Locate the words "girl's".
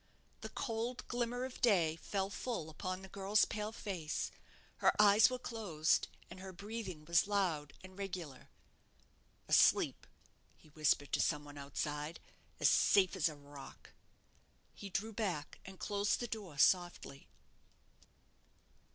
3.07-3.45